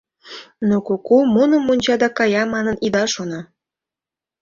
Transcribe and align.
—Но 0.67 0.75
куку 0.87 1.17
муным 1.33 1.61
мунча 1.67 1.95
да 2.01 2.09
кая 2.17 2.43
манын, 2.53 2.75
ида 2.85 3.03
шоно. 3.13 3.41